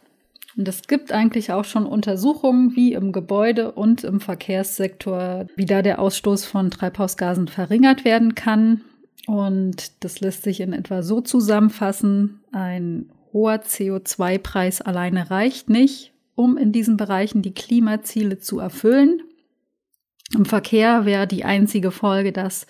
Und 0.56 0.66
es 0.68 0.82
gibt 0.82 1.12
eigentlich 1.12 1.52
auch 1.52 1.64
schon 1.64 1.86
Untersuchungen, 1.86 2.74
wie 2.74 2.92
im 2.92 3.12
Gebäude- 3.12 3.72
und 3.72 4.04
im 4.04 4.20
Verkehrssektor, 4.20 5.46
wie 5.56 5.64
da 5.64 5.80
der 5.80 6.00
Ausstoß 6.00 6.44
von 6.44 6.70
Treibhausgasen 6.70 7.48
verringert 7.48 8.04
werden 8.04 8.34
kann. 8.34 8.82
Und 9.26 10.04
das 10.04 10.20
lässt 10.20 10.42
sich 10.42 10.60
in 10.60 10.72
etwa 10.72 11.02
so 11.02 11.20
zusammenfassen. 11.20 12.40
Ein 12.52 13.10
hoher 13.32 13.62
CO2-Preis 13.62 14.82
alleine 14.82 15.30
reicht 15.30 15.70
nicht, 15.70 16.12
um 16.34 16.56
in 16.56 16.72
diesen 16.72 16.96
Bereichen 16.96 17.42
die 17.42 17.54
Klimaziele 17.54 18.38
zu 18.38 18.58
erfüllen. 18.58 19.22
Im 20.34 20.44
Verkehr 20.44 21.04
wäre 21.04 21.26
die 21.26 21.44
einzige 21.44 21.90
Folge, 21.90 22.32
dass 22.32 22.66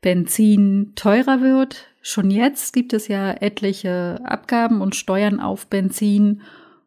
Benzin 0.00 0.92
teurer 0.94 1.40
wird. 1.40 1.86
Schon 2.00 2.30
jetzt 2.30 2.72
gibt 2.72 2.92
es 2.92 3.08
ja 3.08 3.32
etliche 3.32 4.20
Abgaben 4.24 4.80
und 4.80 4.94
Steuern 4.94 5.40
auf 5.40 5.66
Benzin 5.66 6.42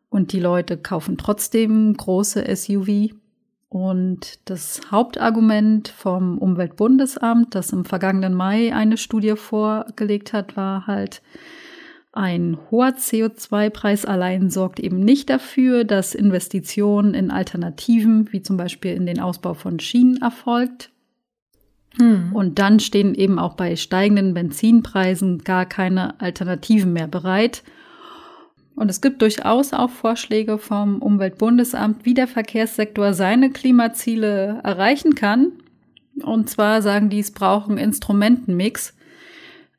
und 0.09 0.31
die 0.31 0.39
Leute 0.39 0.77
kaufen 0.77 1.17
trotzdem 1.17 1.93
große 1.95 2.43
SUV. 2.55 3.13
Und 3.67 4.39
das 4.49 4.81
Hauptargument 4.89 5.89
vom 5.89 6.39
Umweltbundesamt, 6.39 7.53
das 7.53 7.71
im 7.71 7.85
vergangenen 7.85 8.33
Mai 8.33 8.73
eine 8.73 8.97
Studie 8.97 9.35
vorgelegt 9.35 10.33
hat, 10.33 10.57
war 10.57 10.87
halt, 10.87 11.21
ein 12.11 12.57
hoher 12.71 12.89
CO2-Preis 12.89 14.05
allein 14.05 14.49
sorgt 14.49 14.79
eben 14.79 14.99
nicht 14.99 15.29
dafür, 15.29 15.83
dass 15.83 16.15
Investitionen 16.15 17.13
in 17.13 17.29
Alternativen, 17.29 18.31
wie 18.31 18.41
zum 18.41 18.57
Beispiel 18.57 18.93
in 18.93 19.05
den 19.05 19.19
Ausbau 19.19 19.53
von 19.53 19.79
Schienen, 19.79 20.17
erfolgt. 20.21 20.91
Hm. 21.97 22.31
Und 22.33 22.57
dann 22.57 22.79
stehen 22.79 23.13
eben 23.13 23.37
auch 23.37 23.53
bei 23.53 23.75
steigenden 23.75 24.33
Benzinpreisen 24.33 25.43
gar 25.43 25.65
keine 25.65 26.19
Alternativen 26.19 26.93
mehr 26.93 27.07
bereit. 27.07 27.63
Und 28.75 28.89
es 28.89 29.01
gibt 29.01 29.21
durchaus 29.21 29.73
auch 29.73 29.89
Vorschläge 29.89 30.57
vom 30.57 31.01
Umweltbundesamt, 31.01 32.05
wie 32.05 32.13
der 32.13 32.27
Verkehrssektor 32.27 33.13
seine 33.13 33.51
Klimaziele 33.51 34.61
erreichen 34.63 35.15
kann. 35.15 35.51
Und 36.23 36.49
zwar 36.49 36.81
sagen 36.81 37.09
die, 37.09 37.19
es 37.19 37.31
brauchen 37.31 37.77
Instrumentenmix. 37.77 38.95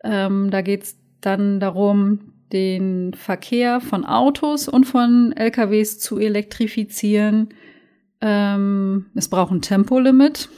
Ähm, 0.05 0.51
da 0.51 0.61
geht 0.61 0.83
es 0.83 1.00
dann 1.21 1.61
darum, 1.61 2.33
den 2.53 3.15
Verkehr 3.15 3.81
von 3.81 4.05
Autos 4.05 4.69
und 4.69 4.85
von 4.85 5.33
LKWs 5.33 5.99
zu 5.99 6.19
elektrifizieren. 6.19 7.51
Ähm, 8.21 9.07
es 9.15 9.29
braucht 9.29 9.53
ein 9.53 9.63
Tempolimit. 9.63 10.49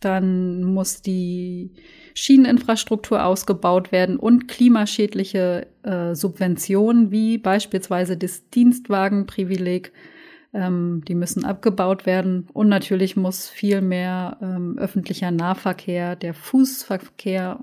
Dann 0.00 0.62
muss 0.62 1.02
die 1.02 1.72
Schieneninfrastruktur 2.14 3.24
ausgebaut 3.24 3.92
werden 3.92 4.16
und 4.16 4.48
klimaschädliche 4.48 5.66
äh, 5.82 6.14
Subventionen 6.14 7.10
wie 7.10 7.38
beispielsweise 7.38 8.16
das 8.16 8.48
Dienstwagenprivileg, 8.50 9.92
ähm, 10.54 11.02
die 11.06 11.14
müssen 11.14 11.44
abgebaut 11.44 12.06
werden. 12.06 12.48
Und 12.52 12.68
natürlich 12.68 13.16
muss 13.16 13.48
viel 13.48 13.80
mehr 13.80 14.38
ähm, 14.40 14.78
öffentlicher 14.78 15.30
Nahverkehr, 15.30 16.16
der 16.16 16.34
Fußverkehr 16.34 17.60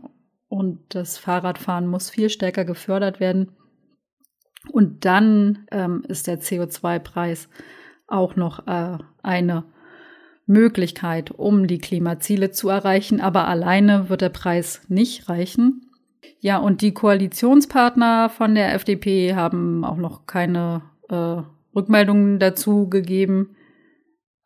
und 0.54 0.80
das 0.90 1.18
Fahrradfahren 1.18 1.88
muss 1.88 2.12
viel 2.12 2.30
stärker 2.30 2.64
gefördert 2.64 3.20
werden. 3.20 3.54
Und 4.72 5.04
dann 5.04 5.66
ähm, 5.72 6.04
ist 6.08 6.28
der 6.28 6.40
CO2-Preis 6.40 7.50
auch 8.06 8.36
noch 8.36 8.68
äh, 8.68 9.00
eine 9.24 9.64
Möglichkeit, 10.46 11.32
um 11.32 11.66
die 11.66 11.80
Klimaziele 11.80 12.52
zu 12.52 12.70
erreichen. 12.70 13.20
Aber 13.20 13.48
alleine 13.48 14.10
wird 14.10 14.22
der 14.22 14.30
Preis 14.30 14.84
nicht 14.90 15.28
reichen. 15.28 15.90
Ja, 16.40 16.60
und 16.60 16.82
die 16.82 16.94
Koalitionspartner 16.94 18.30
von 18.30 18.54
der 18.54 18.76
FDP 18.76 19.34
haben 19.34 19.84
auch 19.84 19.98
noch 19.98 20.28
keine 20.28 20.84
äh, 21.10 21.42
Rückmeldungen 21.76 22.38
dazu 22.38 22.88
gegeben. 22.88 23.56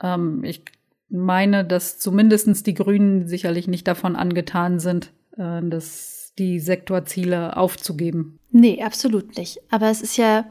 Ähm, 0.01 0.45
ich 0.45 0.63
meine, 1.09 1.65
dass 1.65 1.99
zumindest 1.99 2.65
die 2.65 2.75
Grünen 2.75 3.27
sicherlich 3.27 3.67
nicht 3.67 3.89
davon 3.89 4.15
angetan 4.15 4.79
sind, 4.79 5.11
äh, 5.37 5.61
das, 5.63 6.33
die 6.37 6.59
Sektorziele 6.59 7.57
aufzugeben. 7.57 8.39
Nee, 8.51 8.81
absolut 8.83 9.37
nicht. 9.37 9.59
Aber 9.69 9.89
es 9.89 10.01
ist 10.01 10.17
ja 10.17 10.45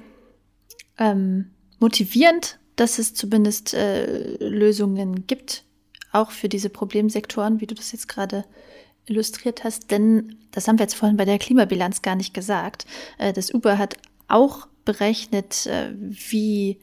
ähm, 0.99 1.51
motivierend, 1.79 2.59
dass 2.77 2.99
es 2.99 3.15
zumindest 3.15 3.75
äh, 3.75 4.37
Lösungen 4.39 5.27
gibt, 5.27 5.65
auch 6.13 6.31
für 6.31 6.49
diese 6.49 6.71
Problemsektoren, 6.71 7.61
wie 7.61 7.67
du 7.67 7.75
das 7.75 7.93
jetzt 7.93 8.09
gerade 8.09 8.45
illustriert 9.07 9.65
hast. 9.65 9.91
Denn 9.91 10.37
das 10.51 10.69
haben 10.69 10.79
wir 10.79 10.85
jetzt 10.85 10.95
vorhin 10.95 11.17
bei 11.17 11.25
der 11.25 11.39
Klimabilanz 11.39 12.03
gar 12.03 12.17
nicht 12.17 12.35
gesagt. 12.35 12.87
Äh, 13.19 13.33
das 13.33 13.53
Uber 13.53 13.79
hat 13.79 13.97
auch 14.29 14.69
berechnet, 14.85 15.67
äh, 15.67 15.93
wie 15.97 16.79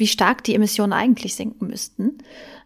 wie 0.00 0.06
stark 0.06 0.42
die 0.44 0.54
Emissionen 0.54 0.92
eigentlich 0.92 1.34
sinken 1.36 1.68
müssten. 1.68 2.18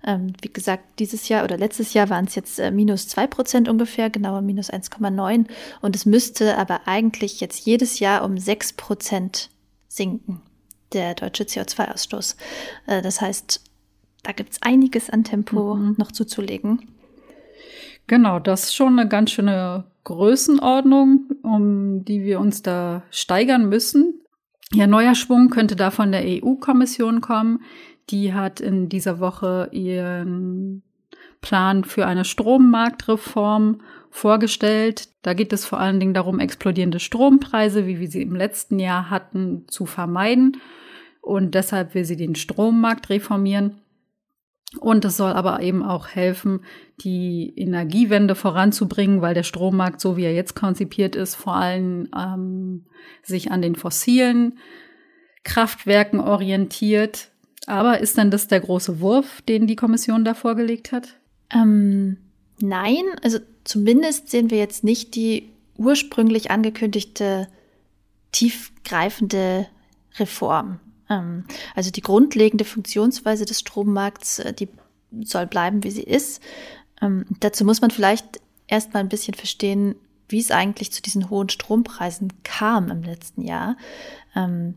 Ähm, 0.07 0.33
wie 0.41 0.53
gesagt, 0.53 0.99
dieses 0.99 1.29
Jahr 1.29 1.45
oder 1.45 1.59
letztes 1.59 1.93
Jahr 1.93 2.09
waren 2.09 2.25
es 2.25 2.35
jetzt 2.35 2.59
äh, 2.59 2.71
minus 2.71 3.09
zwei 3.09 3.27
Prozent 3.27 3.69
ungefähr, 3.69 4.09
genauer 4.09 4.41
minus 4.41 4.71
1,9. 4.71 5.47
Und 5.83 5.97
es 5.97 6.07
müsste 6.07 6.57
aber 6.57 6.83
eigentlich 6.87 7.41
jetzt 7.41 7.67
jedes 7.67 7.99
Jahr 7.99 8.25
um 8.25 8.39
sechs 8.39 8.73
Prozent 8.73 9.51
sinken, 9.89 10.41
der 10.93 11.15
deutsche 11.15 11.45
CO2-Ausstoß. 11.45 12.37
Äh, 12.87 13.03
das 13.03 13.21
heißt, 13.21 13.63
da 14.23 14.33
gibt 14.33 14.53
es 14.53 14.63
einiges 14.63 15.11
an 15.11 15.25
Tempo 15.25 15.75
mhm. 15.75 15.97
noch 15.99 16.13
zuzulegen. 16.13 16.89
Genau, 18.07 18.39
das 18.39 18.65
ist 18.65 18.75
schon 18.75 18.99
eine 18.99 19.09
ganz 19.09 19.31
schöne 19.31 19.85
Größenordnung, 20.05 21.31
um 21.43 22.05
die 22.05 22.23
wir 22.23 22.39
uns 22.39 22.63
da 22.63 23.03
steigern 23.11 23.69
müssen. 23.69 24.21
Ja, 24.75 24.89
neuer 24.89 25.15
Schwung 25.15 25.51
könnte 25.51 25.77
da 25.77 25.93
von 25.93 26.11
der 26.11 26.25
EU-Kommission 26.25 27.21
kommen. 27.21 27.61
Die 28.11 28.35
hat 28.35 28.59
in 28.59 28.89
dieser 28.89 29.21
Woche 29.21 29.69
ihren 29.71 30.83
Plan 31.41 31.85
für 31.85 32.07
eine 32.07 32.25
Strommarktreform 32.25 33.83
vorgestellt. 34.11 35.11
Da 35.23 35.33
geht 35.33 35.53
es 35.53 35.65
vor 35.65 35.79
allen 35.79 36.01
Dingen 36.01 36.13
darum, 36.13 36.41
explodierende 36.41 36.99
Strompreise, 36.99 37.87
wie 37.87 38.01
wir 38.01 38.09
sie 38.09 38.23
im 38.23 38.35
letzten 38.35 38.81
Jahr 38.81 39.11
hatten, 39.11 39.65
zu 39.69 39.87
vermeiden. 39.87 40.57
Und 41.21 41.55
deshalb 41.55 41.95
will 41.95 42.05
sie 42.05 42.17
den 42.17 42.35
Strommarkt 42.35 43.11
reformieren. 43.11 43.81
Und 44.81 45.05
es 45.05 45.17
soll 45.17 45.33
aber 45.33 45.61
eben 45.61 45.83
auch 45.83 46.09
helfen, 46.09 46.61
die 47.01 47.53
Energiewende 47.57 48.35
voranzubringen, 48.35 49.23
weil 49.23 49.35
der 49.35 49.43
Strommarkt, 49.43 50.01
so 50.01 50.17
wie 50.17 50.25
er 50.25 50.35
jetzt 50.35 50.55
konzipiert 50.55 51.17
ist, 51.17 51.35
vor 51.35 51.57
allem 51.57 52.09
ähm, 52.17 52.85
sich 53.23 53.51
an 53.51 53.63
den 53.63 53.77
fossilen 53.77 54.59
Kraftwerken 55.45 56.21
orientiert. 56.21 57.31
Aber 57.67 58.01
ist 58.01 58.19
denn 58.19 58.31
das 58.31 58.49
der 58.49 58.61
große 58.61 59.01
Wurf, 59.01 59.43
den 59.43 59.67
die 59.67 59.77
Kommission 59.77 60.25
da 60.25 60.35
vorgelegt 60.35 60.93
hat? 60.93 61.17
Ähm, 61.51 62.19
nein, 62.61 63.03
also 63.23 63.39
zumindest 63.65 64.31
sehen 64.31 64.51
wir 64.51 64.59
jetzt 64.59 64.85
nicht 64.85 65.15
die 65.15 65.51
ursprünglich 65.77 66.51
angekündigte 66.51 67.49
tiefgreifende 68.33 69.67
Reform. 70.19 70.81
Ähm, 71.11 71.45
also 71.75 71.91
die 71.91 72.01
grundlegende 72.01 72.65
Funktionsweise 72.65 73.45
des 73.45 73.61
Strommarkts, 73.61 74.39
äh, 74.41 74.53
die 74.53 74.69
soll 75.23 75.47
bleiben, 75.47 75.85
wie 75.85 75.91
sie 75.91 76.03
ist. 76.03 76.43
Ähm, 77.01 77.27
dazu 77.41 77.65
muss 77.65 77.81
man 77.81 77.91
vielleicht 77.91 78.41
erst 78.67 78.95
mal 78.95 79.01
ein 79.01 79.09
bisschen 79.09 79.35
verstehen, 79.35 79.95
wie 80.29 80.41
es 80.41 80.51
eigentlich 80.51 80.91
zu 80.93 81.03
diesen 81.03 81.31
hohen 81.31 81.49
Strompreisen 81.49 82.33
kam 82.43 82.91
im 82.91 83.03
letzten 83.03 83.43
Jahr. 83.43 83.77
Ähm, 84.35 84.75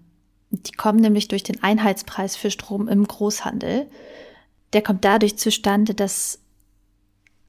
die 0.50 0.74
kommen 0.74 1.00
nämlich 1.00 1.28
durch 1.28 1.44
den 1.44 1.62
Einheitspreis 1.64 2.36
für 2.36 2.52
Strom 2.52 2.88
im 2.88 3.06
Großhandel. 3.06 3.88
Der 4.74 4.82
kommt 4.82 5.04
dadurch 5.04 5.38
zustande, 5.38 5.94
dass 5.94 6.40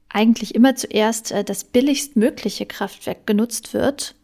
eigentlich 0.09 0.55
immer 0.55 0.75
zuerst 0.75 1.31
äh, 1.31 1.43
das 1.43 1.63
billigstmögliche 1.63 2.65
Kraftwerk 2.65 3.27
genutzt 3.27 3.73
wird. 3.73 4.15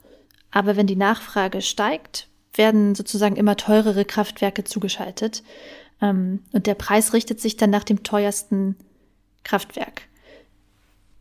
Aber 0.52 0.76
wenn 0.76 0.88
die 0.88 0.96
Nachfrage 0.96 1.62
steigt, 1.62 2.28
werden 2.58 2.96
sozusagen 2.96 3.36
immer 3.36 3.58
teurere 3.58 4.06
Kraftwerke 4.06 4.64
zugeschaltet. 4.64 5.44
Ähm, 6.02 6.44
und 6.52 6.68
der 6.68 6.76
Preis 6.76 7.14
richtet 7.14 7.40
sich 7.40 7.58
dann 7.58 7.70
nach 7.70 7.84
dem 7.84 8.04
teuersten 8.04 8.76
Kraftwerk. 9.44 10.04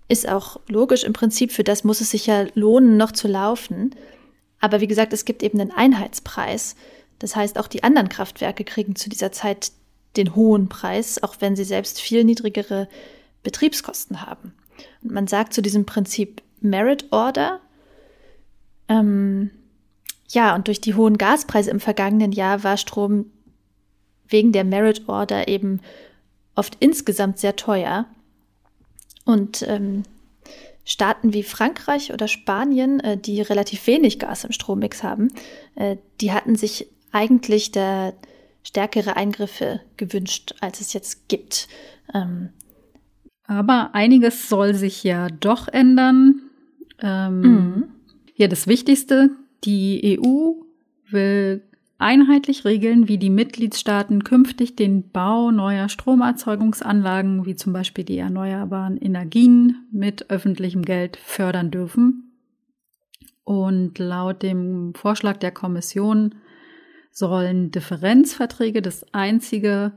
Ist 0.08 0.28
auch 0.28 0.60
logisch 0.68 1.04
im 1.04 1.12
Prinzip, 1.12 1.52
für 1.52 1.64
das 1.64 1.84
muss 1.84 2.00
es 2.00 2.10
sich 2.10 2.26
ja 2.26 2.46
lohnen, 2.54 2.96
noch 2.96 3.12
zu 3.12 3.28
laufen. 3.28 3.94
Aber 4.60 4.80
wie 4.80 4.86
gesagt, 4.86 5.12
es 5.12 5.24
gibt 5.24 5.42
eben 5.42 5.60
einen 5.60 5.72
Einheitspreis. 5.72 6.76
Das 7.18 7.36
heißt, 7.36 7.58
auch 7.58 7.68
die 7.68 7.82
anderen 7.82 8.08
Kraftwerke 8.08 8.64
kriegen 8.64 8.96
zu 8.96 9.08
dieser 9.08 9.32
Zeit 9.32 9.72
den 10.16 10.34
hohen 10.34 10.68
Preis, 10.68 11.22
auch 11.22 11.36
wenn 11.40 11.56
sie 11.56 11.64
selbst 11.64 12.00
viel 12.00 12.24
niedrigere 12.24 12.88
Betriebskosten 13.42 14.22
haben. 14.22 14.54
Und 15.02 15.12
man 15.12 15.26
sagt 15.26 15.54
zu 15.54 15.62
diesem 15.62 15.86
Prinzip 15.86 16.42
Merit 16.60 17.06
Order. 17.12 17.60
Ähm, 18.88 19.50
ja, 20.34 20.54
und 20.54 20.66
durch 20.66 20.80
die 20.80 20.94
hohen 20.94 21.16
Gaspreise 21.16 21.70
im 21.70 21.80
vergangenen 21.80 22.32
Jahr 22.32 22.64
war 22.64 22.76
Strom 22.76 23.26
wegen 24.28 24.52
der 24.52 24.64
Merit 24.64 25.08
Order 25.08 25.48
eben 25.48 25.80
oft 26.54 26.76
insgesamt 26.80 27.38
sehr 27.38 27.56
teuer. 27.56 28.06
Und 29.24 29.62
ähm, 29.68 30.02
Staaten 30.84 31.32
wie 31.32 31.42
Frankreich 31.42 32.12
oder 32.12 32.28
Spanien, 32.28 33.00
äh, 33.00 33.16
die 33.16 33.40
relativ 33.40 33.86
wenig 33.86 34.18
Gas 34.18 34.44
im 34.44 34.52
Strommix 34.52 35.02
haben, 35.02 35.28
äh, 35.76 35.96
die 36.20 36.32
hatten 36.32 36.56
sich 36.56 36.88
eigentlich 37.12 37.72
da 37.72 38.12
stärkere 38.62 39.16
Eingriffe 39.16 39.80
gewünscht, 39.96 40.54
als 40.60 40.80
es 40.80 40.92
jetzt 40.92 41.28
gibt. 41.28 41.68
Ähm, 42.12 42.50
Aber 43.46 43.90
einiges 43.94 44.48
soll 44.48 44.74
sich 44.74 45.04
ja 45.04 45.28
doch 45.28 45.68
ändern. 45.68 46.42
Ähm, 47.00 47.40
mhm. 47.40 47.84
Hier 48.34 48.48
das 48.48 48.66
Wichtigste, 48.66 49.30
die 49.64 50.18
EU 50.20 50.52
will 51.10 51.62
einheitlich 51.98 52.64
regeln, 52.64 53.08
wie 53.08 53.18
die 53.18 53.30
Mitgliedstaaten 53.30 54.24
künftig 54.24 54.76
den 54.76 55.10
Bau 55.10 55.50
neuer 55.50 55.88
Stromerzeugungsanlagen, 55.88 57.46
wie 57.46 57.54
zum 57.54 57.72
Beispiel 57.72 58.04
die 58.04 58.18
erneuerbaren 58.18 58.96
Energien, 58.96 59.86
mit 59.90 60.30
öffentlichem 60.30 60.82
Geld 60.82 61.16
fördern 61.16 61.70
dürfen. 61.70 62.32
Und 63.44 63.98
laut 63.98 64.42
dem 64.42 64.94
Vorschlag 64.94 65.36
der 65.36 65.52
Kommission 65.52 66.34
sollen 67.10 67.70
Differenzverträge 67.70 68.82
das 68.82 69.06
einzige 69.14 69.92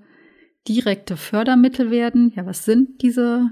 direkte 0.67 1.17
Fördermittel 1.17 1.89
werden. 1.89 2.31
Ja, 2.35 2.45
was 2.45 2.65
sind 2.65 3.01
diese 3.01 3.49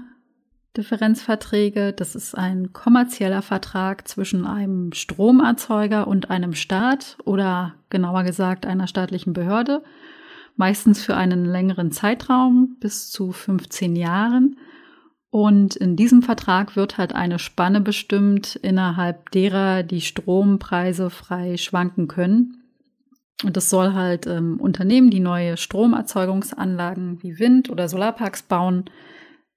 Differenzverträge? 0.76 1.92
Das 1.92 2.14
ist 2.14 2.34
ein 2.34 2.72
kommerzieller 2.72 3.42
Vertrag 3.42 4.06
zwischen 4.08 4.46
einem 4.46 4.92
Stromerzeuger 4.92 6.06
und 6.06 6.30
einem 6.30 6.54
Staat 6.54 7.16
oder 7.24 7.74
genauer 7.90 8.24
gesagt 8.24 8.66
einer 8.66 8.86
staatlichen 8.86 9.32
Behörde, 9.32 9.82
meistens 10.56 11.02
für 11.02 11.16
einen 11.16 11.44
längeren 11.44 11.92
Zeitraum 11.92 12.76
bis 12.80 13.10
zu 13.10 13.32
15 13.32 13.96
Jahren. 13.96 14.56
Und 15.30 15.76
in 15.76 15.96
diesem 15.96 16.22
Vertrag 16.22 16.76
wird 16.76 16.98
halt 16.98 17.14
eine 17.14 17.38
Spanne 17.38 17.80
bestimmt, 17.80 18.56
innerhalb 18.56 19.30
derer 19.30 19.82
die 19.82 20.00
Strompreise 20.00 21.10
frei 21.10 21.56
schwanken 21.56 22.08
können. 22.08 22.62
Und 23.44 23.56
das 23.56 23.68
soll 23.68 23.92
halt 23.92 24.26
ähm, 24.26 24.58
Unternehmen, 24.60 25.10
die 25.10 25.20
neue 25.20 25.56
Stromerzeugungsanlagen 25.56 27.22
wie 27.22 27.38
Wind- 27.38 27.68
oder 27.68 27.88
Solarparks 27.88 28.42
bauen, 28.42 28.84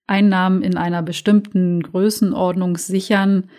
Einnahmen 0.09 0.61
in 0.63 0.75
einer 0.77 1.03
bestimmten 1.03 1.81
Größenordnung 1.81 2.77
sichern. 2.77 3.49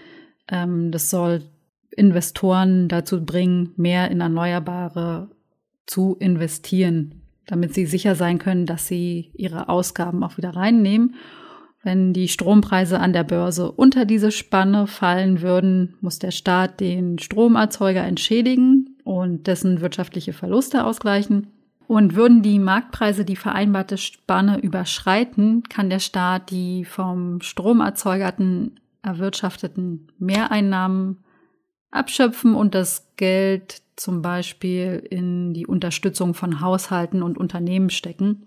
Ähm, 0.49 0.91
das 0.91 1.11
soll 1.11 1.43
Investoren 1.91 2.89
dazu 2.89 3.25
bringen, 3.25 3.73
mehr 3.77 4.11
in 4.11 4.21
Erneuerbare 4.21 5.31
zu 5.87 6.17
investieren, 6.19 7.23
damit 7.47 7.75
sie 7.75 7.87
sicher 7.87 8.15
sein 8.15 8.39
können, 8.39 8.67
dass 8.67 8.87
sie 8.87 9.31
ihre 9.35 9.69
Ausgaben 9.69 10.23
auch 10.23 10.37
wieder 10.37 10.51
reinnehmen. 10.51 11.15
Wenn 11.83 12.13
die 12.13 12.29
Strompreise 12.29 13.01
an 13.01 13.13
der 13.13 13.25
Börse 13.25 13.73
unter 13.73 14.05
diese 14.05 14.31
Spanne 14.31 14.87
fallen 14.87 15.41
würden, 15.41 15.95
muss 16.01 16.19
der 16.19 16.31
Staat 16.31 16.79
den 16.81 17.19
Stromerzeuger 17.19 18.05
entschädigen 18.05 18.97
und 19.05 19.47
dessen 19.47 19.81
wirtschaftliche 19.81 20.33
Verluste 20.33 20.85
ausgleichen. 20.85 21.47
Und 21.91 22.15
würden 22.15 22.41
die 22.41 22.61
Marktpreise 22.61 23.25
die 23.25 23.35
vereinbarte 23.35 23.99
Spanne 23.99 24.61
überschreiten, 24.61 25.65
kann 25.65 25.91
der 25.91 25.99
Staat 25.99 26.53
die 26.53 26.85
vom 26.85 27.41
Stromerzeugerten 27.41 28.79
erwirtschafteten 29.03 30.07
Mehreinnahmen 30.17 31.25
abschöpfen 31.91 32.55
und 32.55 32.77
das 32.77 33.09
Geld 33.17 33.83
zum 33.97 34.23
Beispiel 34.23 35.05
in 35.11 35.53
die 35.53 35.67
Unterstützung 35.67 36.35
von 36.35 36.61
Haushalten 36.61 37.25
und 37.25 37.37
Unternehmen 37.37 37.91
stecken. 37.91 38.47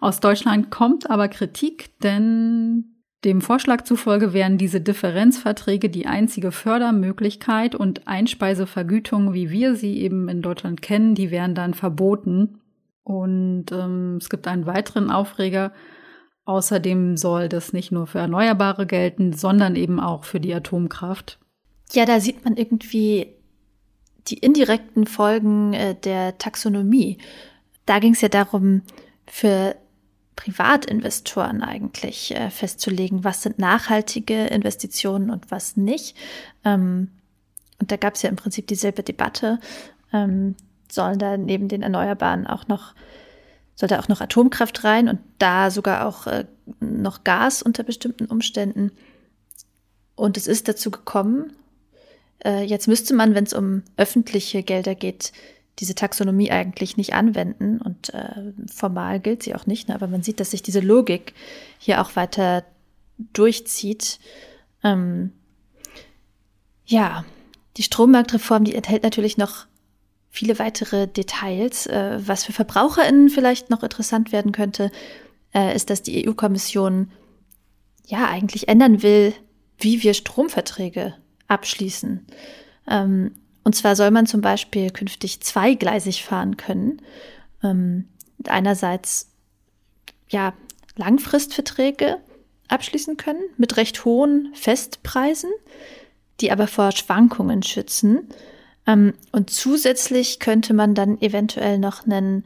Aus 0.00 0.20
Deutschland 0.20 0.70
kommt 0.70 1.08
aber 1.08 1.28
Kritik, 1.28 1.98
denn 2.00 3.01
dem 3.24 3.40
Vorschlag 3.40 3.84
zufolge 3.84 4.32
wären 4.32 4.58
diese 4.58 4.80
Differenzverträge 4.80 5.88
die 5.88 6.06
einzige 6.06 6.50
Fördermöglichkeit 6.50 7.74
und 7.74 8.08
Einspeisevergütungen, 8.08 9.32
wie 9.32 9.50
wir 9.50 9.76
sie 9.76 9.98
eben 10.00 10.28
in 10.28 10.42
Deutschland 10.42 10.82
kennen, 10.82 11.14
die 11.14 11.30
wären 11.30 11.54
dann 11.54 11.74
verboten. 11.74 12.60
Und 13.04 13.66
ähm, 13.70 14.18
es 14.20 14.28
gibt 14.28 14.48
einen 14.48 14.66
weiteren 14.66 15.10
Aufreger. 15.10 15.72
Außerdem 16.44 17.16
soll 17.16 17.48
das 17.48 17.72
nicht 17.72 17.92
nur 17.92 18.08
für 18.08 18.18
Erneuerbare 18.18 18.86
gelten, 18.86 19.32
sondern 19.32 19.76
eben 19.76 20.00
auch 20.00 20.24
für 20.24 20.40
die 20.40 20.54
Atomkraft. 20.54 21.38
Ja, 21.92 22.04
da 22.04 22.18
sieht 22.18 22.44
man 22.44 22.56
irgendwie 22.56 23.28
die 24.28 24.38
indirekten 24.38 25.06
Folgen 25.06 25.74
äh, 25.74 25.94
der 25.94 26.38
Taxonomie. 26.38 27.18
Da 27.86 28.00
ging 28.00 28.14
es 28.14 28.20
ja 28.20 28.28
darum, 28.28 28.82
für 29.26 29.76
Privatinvestoren 30.42 31.62
eigentlich 31.62 32.34
äh, 32.34 32.50
festzulegen, 32.50 33.22
was 33.22 33.42
sind 33.42 33.60
nachhaltige 33.60 34.46
Investitionen 34.46 35.30
und 35.30 35.52
was 35.52 35.76
nicht. 35.76 36.16
Ähm, 36.64 37.12
und 37.78 37.92
da 37.92 37.96
gab 37.96 38.14
es 38.14 38.22
ja 38.22 38.28
im 38.28 38.36
Prinzip 38.36 38.66
dieselbe 38.66 39.04
Debatte. 39.04 39.60
Ähm, 40.12 40.56
sollen 40.90 41.20
da 41.20 41.36
neben 41.36 41.68
den 41.68 41.82
Erneuerbaren 41.82 42.48
auch 42.48 42.66
noch, 42.66 42.94
soll 43.76 43.88
da 43.88 44.00
auch 44.00 44.08
noch 44.08 44.20
Atomkraft 44.20 44.82
rein 44.82 45.08
und 45.08 45.20
da 45.38 45.70
sogar 45.70 46.06
auch 46.06 46.26
äh, 46.26 46.44
noch 46.80 47.22
Gas 47.22 47.62
unter 47.62 47.84
bestimmten 47.84 48.26
Umständen. 48.26 48.90
Und 50.16 50.36
es 50.36 50.48
ist 50.48 50.66
dazu 50.66 50.90
gekommen. 50.90 51.52
Äh, 52.44 52.64
jetzt 52.64 52.88
müsste 52.88 53.14
man, 53.14 53.36
wenn 53.36 53.44
es 53.44 53.54
um 53.54 53.84
öffentliche 53.96 54.64
Gelder 54.64 54.96
geht, 54.96 55.32
diese 55.78 55.94
Taxonomie 55.94 56.50
eigentlich 56.50 56.96
nicht 56.96 57.14
anwenden 57.14 57.80
und 57.80 58.12
äh, 58.12 58.52
formal 58.72 59.20
gilt 59.20 59.42
sie 59.42 59.54
auch 59.54 59.66
nicht, 59.66 59.88
ne? 59.88 59.94
aber 59.94 60.06
man 60.06 60.22
sieht, 60.22 60.38
dass 60.38 60.50
sich 60.50 60.62
diese 60.62 60.80
Logik 60.80 61.34
hier 61.78 62.02
auch 62.02 62.14
weiter 62.14 62.64
durchzieht. 63.32 64.18
Ähm, 64.84 65.32
ja, 66.84 67.24
die 67.76 67.82
Strommarktreform, 67.82 68.64
die 68.64 68.74
enthält 68.74 69.02
natürlich 69.02 69.38
noch 69.38 69.66
viele 70.28 70.58
weitere 70.58 71.06
Details. 71.06 71.86
Äh, 71.86 72.20
was 72.26 72.44
für 72.44 72.52
VerbraucherInnen 72.52 73.30
vielleicht 73.30 73.70
noch 73.70 73.82
interessant 73.82 74.32
werden 74.32 74.52
könnte, 74.52 74.90
äh, 75.54 75.74
ist, 75.74 75.90
dass 75.90 76.02
die 76.02 76.28
EU-Kommission 76.28 77.10
ja 78.06 78.28
eigentlich 78.28 78.68
ändern 78.68 79.02
will, 79.02 79.32
wie 79.78 80.02
wir 80.02 80.14
Stromverträge 80.14 81.14
abschließen. 81.48 82.26
Ähm, 82.88 83.32
und 83.64 83.74
zwar 83.74 83.96
soll 83.96 84.10
man 84.10 84.26
zum 84.26 84.40
Beispiel 84.40 84.90
künftig 84.90 85.40
zweigleisig 85.40 86.24
fahren 86.24 86.56
können. 86.56 87.00
Ähm, 87.62 88.08
einerseits 88.46 89.30
ja 90.28 90.54
Langfristverträge 90.96 92.18
abschließen 92.68 93.16
können 93.16 93.42
mit 93.56 93.76
recht 93.76 94.04
hohen 94.04 94.52
Festpreisen, 94.54 95.50
die 96.40 96.50
aber 96.50 96.66
vor 96.66 96.92
Schwankungen 96.92 97.62
schützen. 97.62 98.28
Ähm, 98.86 99.14
und 99.30 99.50
zusätzlich 99.50 100.40
könnte 100.40 100.74
man 100.74 100.94
dann 100.94 101.20
eventuell 101.20 101.78
noch 101.78 102.04
einen 102.04 102.44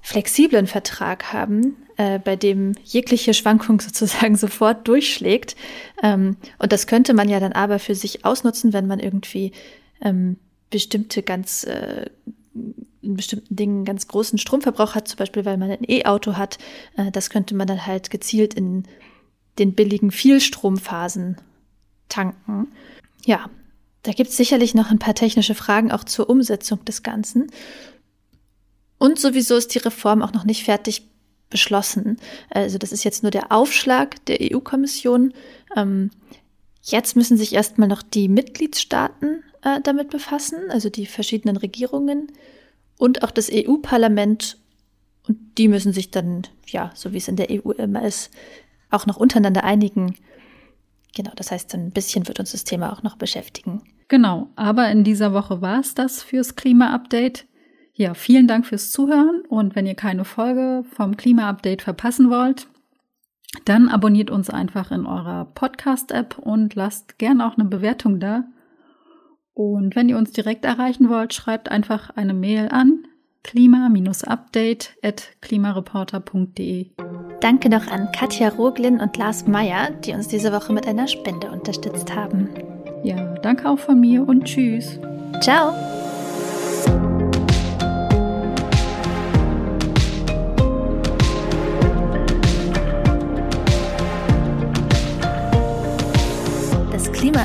flexiblen 0.00 0.66
Vertrag 0.66 1.32
haben, 1.32 1.76
äh, 1.96 2.18
bei 2.18 2.36
dem 2.36 2.72
jegliche 2.84 3.34
Schwankung 3.34 3.80
sozusagen 3.80 4.36
sofort 4.36 4.88
durchschlägt. 4.88 5.56
Ähm, 6.02 6.36
und 6.58 6.72
das 6.72 6.86
könnte 6.86 7.12
man 7.12 7.28
ja 7.28 7.40
dann 7.40 7.52
aber 7.52 7.78
für 7.78 7.94
sich 7.94 8.24
ausnutzen, 8.24 8.72
wenn 8.72 8.86
man 8.86 9.00
irgendwie 9.00 9.52
ähm, 10.00 10.38
bestimmte 10.70 11.22
ganz 11.22 11.64
äh, 11.64 12.06
in 13.02 13.14
bestimmten 13.14 13.54
Dingen 13.54 13.84
ganz 13.84 14.08
großen 14.08 14.38
Stromverbrauch 14.38 14.94
hat, 14.94 15.08
zum 15.08 15.18
Beispiel 15.18 15.44
weil 15.44 15.56
man 15.56 15.70
ein 15.70 15.84
E-Auto 15.88 16.34
hat, 16.34 16.58
äh, 16.96 17.10
das 17.12 17.30
könnte 17.30 17.54
man 17.54 17.66
dann 17.66 17.86
halt 17.86 18.10
gezielt 18.10 18.54
in 18.54 18.84
den 19.58 19.74
billigen 19.74 20.10
Vielstromphasen 20.10 21.36
tanken. 22.08 22.68
Ja, 23.24 23.48
da 24.02 24.12
gibt 24.12 24.30
es 24.30 24.36
sicherlich 24.36 24.74
noch 24.74 24.90
ein 24.90 24.98
paar 24.98 25.14
technische 25.14 25.54
Fragen 25.54 25.90
auch 25.90 26.04
zur 26.04 26.28
Umsetzung 26.28 26.84
des 26.84 27.02
Ganzen. 27.02 27.50
Und 28.98 29.18
sowieso 29.18 29.56
ist 29.56 29.74
die 29.74 29.78
Reform 29.78 30.22
auch 30.22 30.32
noch 30.32 30.44
nicht 30.44 30.64
fertig 30.64 31.08
beschlossen. 31.50 32.18
Also 32.50 32.78
das 32.78 32.92
ist 32.92 33.04
jetzt 33.04 33.22
nur 33.22 33.30
der 33.30 33.52
Aufschlag 33.52 34.24
der 34.26 34.38
EU-Kommission. 34.40 35.32
Ähm, 35.76 36.10
jetzt 36.82 37.16
müssen 37.16 37.36
sich 37.36 37.54
erstmal 37.54 37.88
noch 37.88 38.02
die 38.02 38.28
Mitgliedstaaten 38.28 39.42
äh, 39.66 39.80
damit 39.82 40.10
befassen, 40.10 40.70
also 40.70 40.88
die 40.88 41.06
verschiedenen 41.06 41.56
Regierungen 41.56 42.30
und 42.98 43.24
auch 43.24 43.32
das 43.32 43.50
EU-Parlament. 43.52 44.58
Und 45.26 45.38
die 45.58 45.66
müssen 45.66 45.92
sich 45.92 46.12
dann, 46.12 46.42
ja, 46.66 46.92
so 46.94 47.12
wie 47.12 47.16
es 47.16 47.26
in 47.26 47.34
der 47.34 47.48
EU 47.50 47.72
immer 47.72 48.04
ist, 48.04 48.30
auch 48.90 49.06
noch 49.06 49.16
untereinander 49.16 49.64
einigen. 49.64 50.14
Genau, 51.16 51.32
das 51.34 51.50
heißt, 51.50 51.74
ein 51.74 51.90
bisschen 51.90 52.28
wird 52.28 52.38
uns 52.38 52.52
das 52.52 52.62
Thema 52.62 52.92
auch 52.92 53.02
noch 53.02 53.16
beschäftigen. 53.16 53.82
Genau, 54.06 54.50
aber 54.54 54.88
in 54.90 55.02
dieser 55.02 55.32
Woche 55.32 55.60
war 55.60 55.80
es 55.80 55.94
das 55.94 56.22
fürs 56.22 56.54
Klima-Update. 56.54 57.46
Ja, 57.94 58.14
vielen 58.14 58.46
Dank 58.46 58.66
fürs 58.66 58.92
Zuhören 58.92 59.42
und 59.48 59.74
wenn 59.74 59.86
ihr 59.86 59.94
keine 59.94 60.24
Folge 60.24 60.84
vom 60.92 61.16
Klima-Update 61.16 61.82
verpassen 61.82 62.30
wollt, 62.30 62.68
dann 63.64 63.88
abonniert 63.88 64.30
uns 64.30 64.48
einfach 64.48 64.92
in 64.92 65.06
eurer 65.06 65.46
Podcast-App 65.46 66.38
und 66.38 66.76
lasst 66.76 67.18
gerne 67.18 67.48
auch 67.48 67.56
eine 67.58 67.64
Bewertung 67.64 68.20
da. 68.20 68.44
Und 69.56 69.96
wenn 69.96 70.10
ihr 70.10 70.18
uns 70.18 70.32
direkt 70.32 70.66
erreichen 70.66 71.08
wollt, 71.08 71.32
schreibt 71.32 71.70
einfach 71.70 72.10
eine 72.10 72.34
Mail 72.34 72.68
an 72.68 73.06
klima-update 73.42 74.96
at 75.02 75.30
klimareporter.de. 75.40 76.90
Danke 77.40 77.70
noch 77.70 77.86
an 77.86 78.12
Katja 78.12 78.50
Roglin 78.50 79.00
und 79.00 79.16
Lars 79.16 79.46
Meyer, 79.46 79.92
die 80.04 80.12
uns 80.12 80.28
diese 80.28 80.52
Woche 80.52 80.74
mit 80.74 80.86
einer 80.86 81.08
Spende 81.08 81.50
unterstützt 81.50 82.14
haben. 82.14 82.50
Ja, 83.02 83.34
danke 83.36 83.70
auch 83.70 83.78
von 83.78 83.98
mir 83.98 84.28
und 84.28 84.44
tschüss. 84.44 85.00
Ciao. 85.40 85.72